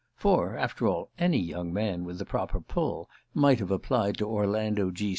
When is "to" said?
4.17-4.27